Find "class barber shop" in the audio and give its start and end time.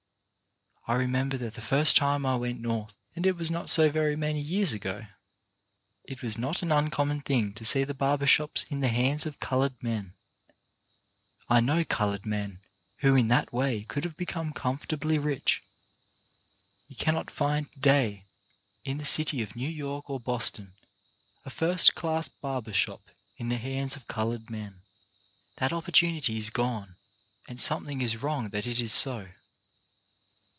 21.93-23.03